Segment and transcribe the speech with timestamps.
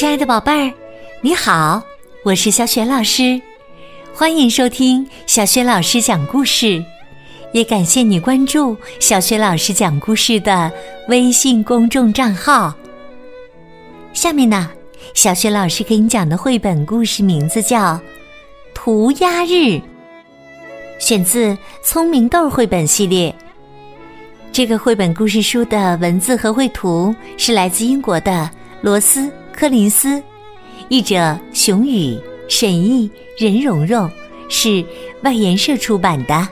[0.00, 0.72] 亲爱的宝贝儿，
[1.20, 1.82] 你好，
[2.24, 3.38] 我是小雪老师，
[4.14, 6.82] 欢迎收听小雪老师讲故事，
[7.52, 10.72] 也感谢你关注小雪老师讲故事的
[11.08, 12.74] 微信公众账号。
[14.14, 14.70] 下面呢，
[15.12, 17.92] 小雪老师给你讲的绘本故事名字叫
[18.72, 19.52] 《涂鸦日》，
[20.98, 21.48] 选自
[21.82, 23.34] 《聪明豆》绘本系列。
[24.50, 29.20] 这个绘本故事书的文字和绘图是来自英国的罗斯·
[29.60, 30.22] 柯林斯，
[30.88, 34.10] 译者熊宇、沈译、任蓉蓉，
[34.48, 34.82] 是
[35.20, 36.48] 外研社出版的。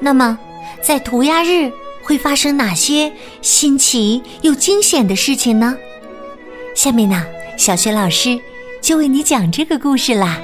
[0.00, 0.38] 那么，
[0.80, 1.70] 在涂鸦日
[2.02, 5.76] 会发生哪些新奇又惊险的事情呢？
[6.74, 7.26] 下面呢，
[7.58, 8.40] 小学老师
[8.80, 10.40] 就为你讲这个故事啦。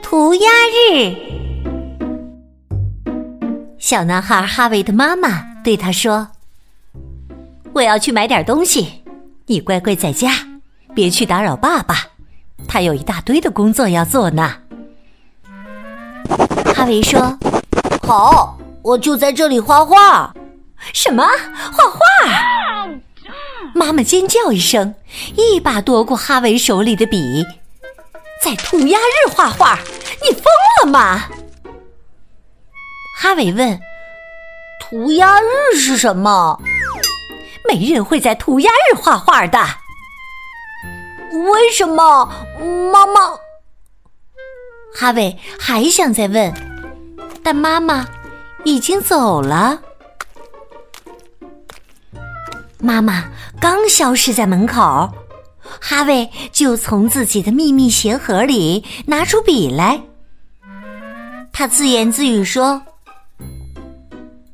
[0.00, 0.48] 涂鸦
[0.94, 1.12] 日。
[3.76, 6.28] 小男孩哈维的妈妈对他说
[7.80, 9.02] ：“我要去买点东西，
[9.46, 10.30] 你乖乖在家，
[10.94, 11.96] 别去打扰爸爸，
[12.68, 14.54] 他有一大堆的工作要做呢。”
[16.76, 17.38] 哈维说
[18.06, 20.30] ：“好，我就在这里画画。
[20.92, 21.24] ”“什么？
[21.72, 21.98] 画画？”
[23.74, 24.94] 妈妈尖叫一声，
[25.34, 27.42] 一把夺过哈维手里的笔
[28.44, 29.78] ，“在涂鸦日画画？
[30.22, 30.44] 你疯
[30.82, 31.22] 了吗？”
[33.18, 33.80] 哈维问
[34.82, 36.60] ：“涂鸦日是什么
[37.68, 39.58] ？”“没人会在涂鸦日画画的。
[41.52, 42.26] ”“为什么？”
[42.92, 43.20] 妈妈。
[44.92, 46.52] 哈维还想再问，
[47.42, 48.06] 但妈妈
[48.64, 49.80] 已经走了。
[52.78, 53.24] 妈妈
[53.60, 55.08] 刚消失在门口，
[55.80, 60.00] 哈维就从自己的秘密鞋盒里拿出笔来，
[61.52, 62.82] 他自言自语说。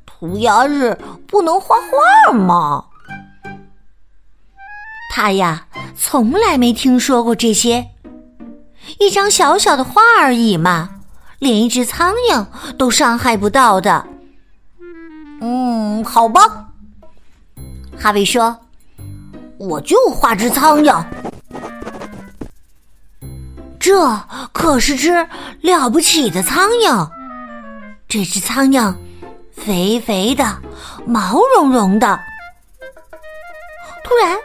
[0.04, 2.84] 涂鸦日不能画画吗？
[5.16, 5.66] 他呀，
[5.96, 7.88] 从来没听说过这些。
[8.98, 10.90] 一张小小的画而已嘛，
[11.38, 12.46] 连一只苍蝇
[12.76, 14.06] 都伤害不到的。
[15.40, 16.66] 嗯，好吧。
[17.98, 18.54] 哈维说
[19.56, 21.02] ：“我就画只苍蝇。
[23.80, 24.20] 这
[24.52, 25.26] 可是只
[25.62, 27.10] 了不起的苍蝇。
[28.06, 28.94] 这只苍蝇。”
[29.56, 30.60] 肥肥的，
[31.06, 32.20] 毛茸茸的。
[34.04, 34.36] 突然，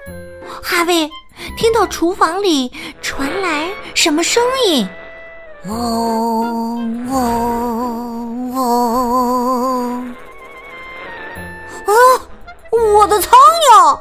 [0.63, 1.09] 哈维
[1.57, 4.87] 听到厨房里传来什么声音？
[5.65, 10.15] 嗡嗡嗡！
[11.85, 11.93] 啊，
[12.71, 13.31] 我的苍
[13.71, 13.99] 蝇！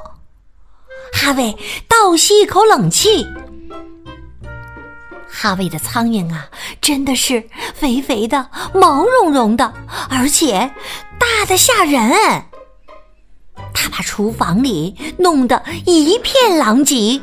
[1.13, 1.57] 哈维
[1.89, 3.27] 倒吸一口冷气。
[5.29, 6.49] 哈维的苍蝇啊，
[6.81, 9.73] 真的是肥肥的、毛茸茸的，
[10.11, 10.71] 而且
[11.19, 12.45] 大的吓人。
[13.73, 17.21] 他把厨房里弄得一片狼藉。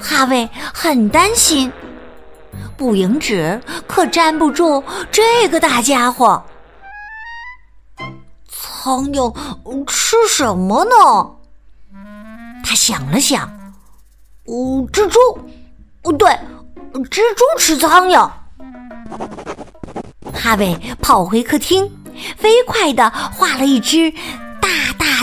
[0.00, 1.72] 哈维很担心，
[2.76, 6.42] 捕蝇纸可粘不住这个大家伙。
[8.48, 9.34] 苍蝇
[9.86, 11.30] 吃什么呢？
[12.64, 13.42] 他想了想，
[14.44, 15.18] 哦，蜘蛛。
[16.00, 16.30] 不对，
[17.10, 18.30] 蜘蛛吃苍蝇。
[20.32, 21.90] 哈维跑回客厅，
[22.36, 24.12] 飞快的画了一只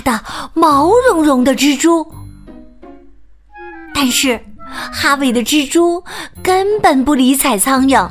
[0.05, 0.23] 的、
[0.53, 2.09] 毛茸茸的蜘蛛。
[3.93, 4.39] 但是，
[4.93, 6.03] 哈维的蜘蛛
[6.43, 8.09] 根本不理睬苍蝇，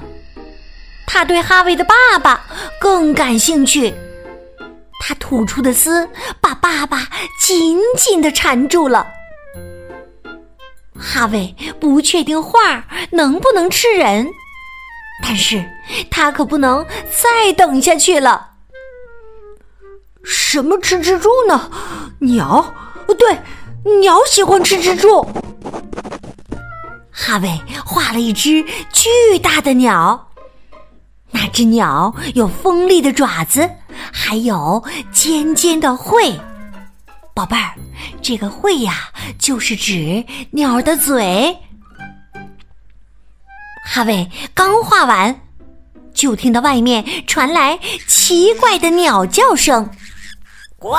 [1.06, 2.44] 他对哈维的爸爸
[2.81, 3.94] 更感兴趣。
[5.00, 6.09] 他吐出的丝
[6.41, 7.06] 把爸爸
[7.41, 9.06] 紧紧的缠住了。
[10.99, 14.26] 哈维不确定画能不能吃人，
[15.22, 15.62] 但是
[16.11, 18.53] 他可不能再等下去了。
[20.54, 21.69] 什么吃蜘蛛呢？
[22.20, 22.72] 鸟？
[23.19, 23.37] 对，
[24.00, 25.20] 鸟喜欢吃蜘蛛。
[27.10, 30.28] 哈维画了一只巨大的鸟，
[31.32, 33.69] 那只鸟有锋利的爪子，
[34.12, 34.81] 还有
[35.11, 36.40] 尖尖的喙。
[37.34, 37.75] 宝贝儿，
[38.23, 41.58] 这个喙呀，就是指鸟的嘴。
[43.84, 45.40] 哈维刚画完，
[46.14, 47.76] 就听到外面传来
[48.06, 49.90] 奇怪的鸟叫声，
[50.84, 50.98] 呱！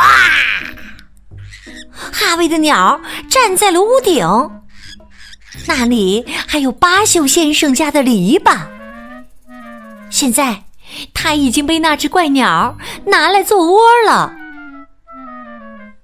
[1.94, 3.00] 哈维的鸟
[3.30, 4.26] 站在了屋顶，
[5.68, 8.58] 那里还有巴朽先生家的篱笆。
[10.10, 10.64] 现在，
[11.14, 14.34] 他已经被那只怪鸟拿来做窝了。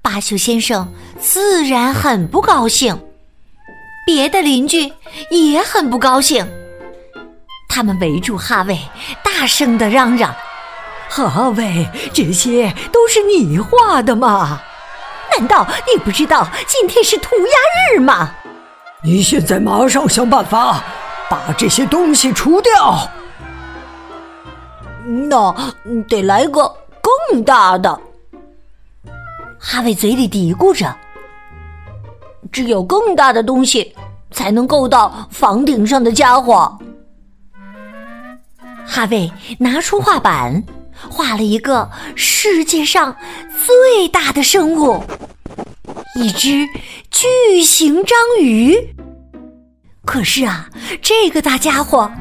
[0.04, 0.88] 巴修先生
[1.20, 2.96] 自然很不高兴，
[4.06, 4.94] 别的邻居
[5.32, 6.48] 也很不高兴。
[7.68, 8.78] 他们围住哈维，
[9.24, 10.36] 大声的嚷嚷
[11.14, 14.62] ：“哈维，这些都是你画的吗？
[15.38, 18.32] 难道你不知道今天是涂鸦日吗？
[19.04, 20.82] 你现在马上想办法
[21.30, 23.10] 把这些东西除掉。
[25.30, 25.54] 那
[26.08, 28.00] 得来个更大的。
[29.60, 30.96] 哈维嘴里嘀咕着
[32.54, 33.94] ：“只有更大的东西
[34.32, 36.78] 才能够到房顶上的家伙。”
[38.88, 40.64] 哈维拿出画板，
[41.10, 43.16] 画了一个世界上
[43.66, 45.04] 最大的生物——
[46.16, 46.68] 一只
[47.10, 48.76] 巨型章鱼。
[50.06, 50.70] 可是啊，
[51.02, 52.12] 这个大家伙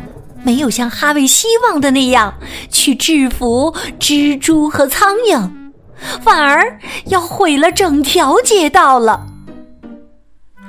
[0.43, 2.35] 没有像哈维希望的那样
[2.71, 5.51] 去制服蜘蛛和苍蝇，
[6.23, 9.27] 反而要毁了整条街道了。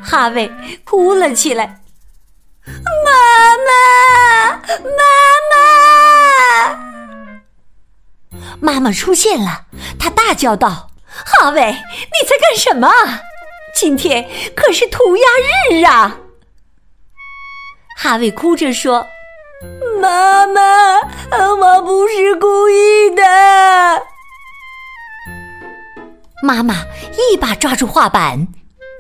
[0.01, 0.51] 哈维
[0.83, 1.81] 哭了起来。
[2.65, 5.01] 妈妈，妈
[6.77, 6.90] 妈！
[8.61, 9.65] 妈妈出现了，
[9.99, 12.87] 她大叫道：“哈维，你在干什么？
[13.75, 15.23] 今天可是涂鸦
[15.71, 16.17] 日啊！”
[17.97, 19.07] 哈维哭着说
[19.99, 20.61] ：“妈妈，
[21.31, 23.23] 我不是故意的。”
[26.43, 26.75] 妈妈
[27.31, 28.47] 一把抓住画板，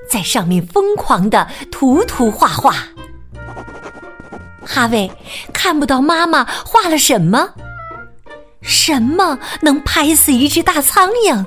[0.09, 2.75] 在上面疯狂的涂涂画画。
[4.63, 5.11] 哈维
[5.51, 7.49] 看不到妈妈画了什么，
[8.61, 11.45] 什么能拍死一只大苍蝇？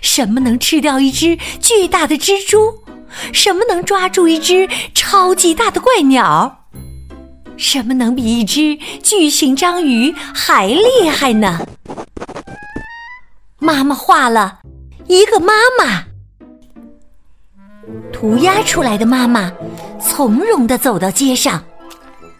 [0.00, 2.78] 什么能吃掉一只巨大的蜘蛛？
[3.32, 6.66] 什么能抓住一只超级大的怪鸟？
[7.56, 11.66] 什么能比一只巨型章鱼还厉害呢？
[13.58, 14.60] 妈妈画了
[15.06, 16.04] 一个妈妈，
[18.12, 19.52] 涂鸦出来的妈妈
[20.00, 21.62] 从容的走到街上。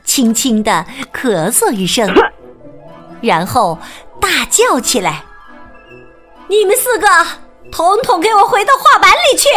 [0.04, 2.08] 轻轻的咳嗽一声，
[3.22, 3.78] 然后
[4.20, 5.24] 大叫起来
[6.48, 7.06] ：“你们四个，
[7.70, 9.48] 统统给我回到画板里去！”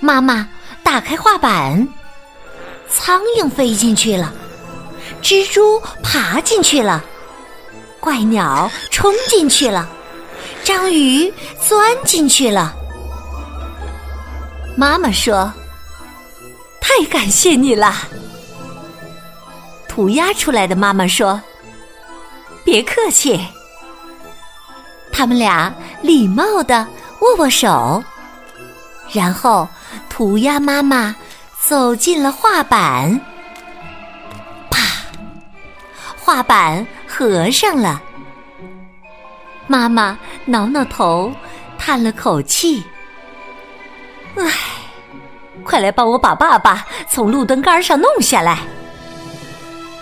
[0.00, 0.48] 妈妈
[0.82, 1.86] 打开画板，
[2.90, 4.32] 苍蝇飞进去了，
[5.22, 7.04] 蜘蛛爬进去了，
[8.00, 9.88] 怪鸟冲进去了，
[10.64, 12.74] 章鱼钻进去了。
[14.76, 15.52] 妈妈说。
[16.84, 17.94] 太感谢你了，
[19.94, 21.38] 涂鸦出来的妈妈说
[22.64, 23.38] ：“别客气。”
[25.12, 26.88] 他们俩礼貌的
[27.20, 28.02] 握握手，
[29.12, 29.68] 然后
[30.08, 31.14] 涂鸦妈妈
[31.60, 33.20] 走进了画板，
[34.70, 34.80] 啪，
[36.18, 38.00] 画板合上了。
[39.66, 41.30] 妈妈挠挠头，
[41.76, 42.82] 叹了口气
[44.36, 44.44] ：“唉。”
[45.62, 48.60] 快来帮我把爸爸从路灯杆上弄下来！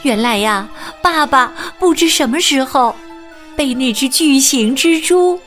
[0.03, 0.67] 原来呀，
[1.03, 2.95] 爸爸不知什么时候
[3.57, 5.39] 被那只巨型蜘蛛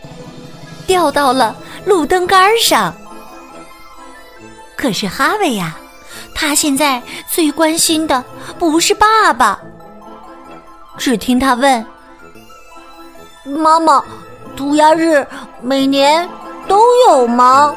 [0.86, 1.56] 掉到了
[1.86, 2.94] 路灯杆上。
[4.76, 5.76] 可是哈维呀，
[6.36, 7.02] 他现在
[7.32, 8.24] 最关心的
[8.60, 9.60] 不是爸爸。
[10.98, 11.84] 只听他问
[13.44, 14.04] ：“妈妈，
[14.56, 15.26] 涂鸦日
[15.62, 16.30] 每年
[16.68, 17.74] 都有吗？”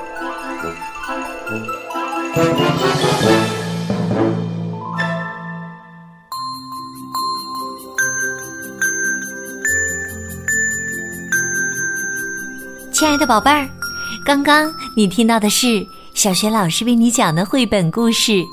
[13.07, 13.69] 亲爱的宝贝儿，
[14.25, 18.33] 刚刚你听到的是小学老师为你讲的绘本故事《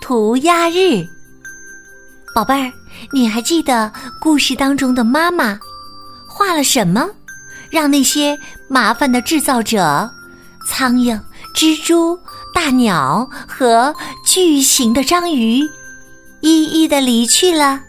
[0.00, 0.76] 涂鸦日》。
[2.34, 2.72] 宝贝儿，
[3.12, 5.56] 你还记得故事当中的妈妈
[6.26, 7.08] 画了什么，
[7.70, 8.36] 让那些
[8.68, 10.10] 麻烦的制造者——
[10.66, 11.16] 苍蝇、
[11.54, 12.18] 蜘蛛？
[12.52, 13.94] 大鸟和
[14.26, 15.60] 巨型的章鱼
[16.40, 17.80] 一一的离去了。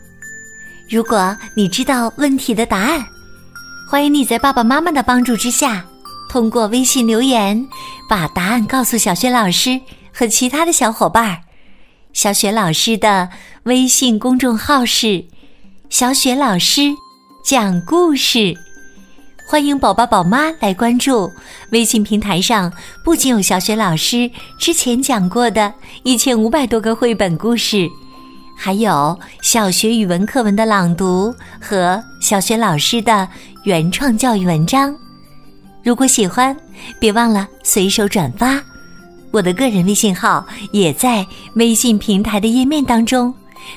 [0.87, 3.03] 如果你知道问题的答案，
[3.89, 5.83] 欢迎你在爸爸妈妈的帮助之下，
[6.33, 7.67] 通过微信留言
[8.09, 9.79] 把答案告诉小雪老师
[10.11, 11.41] 和其他的小伙伴儿。
[12.11, 13.29] 小雪老师的
[13.65, 15.25] 微信公众号是
[15.91, 16.95] “小雪老师
[17.45, 18.55] 讲故事”。
[19.47, 21.31] 欢迎宝宝宝妈来关注
[21.71, 22.73] 微信平台上，
[23.05, 25.71] 不仅有小雪老师之前讲过的
[26.01, 27.87] 一千五百多个绘本故事，
[28.57, 33.29] 还有小学语文课文的朗读和小学老师的
[33.65, 35.02] 原创教育文章。
[35.83, 36.55] 如果喜欢，
[36.99, 38.61] 别忘了随手转发。
[39.31, 41.25] 我的个人微信号也在
[41.55, 43.33] 微信平台的页面当中，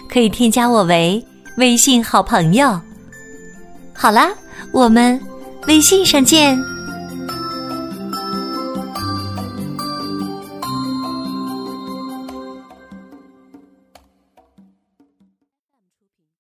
[0.09, 1.25] 可以添加我为
[1.57, 2.81] 微信好朋友。
[3.93, 4.31] 好啦，
[4.73, 5.21] 我们。
[5.67, 6.76] 微信上见。